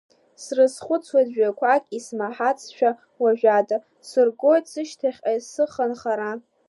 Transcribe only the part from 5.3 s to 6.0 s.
исыхан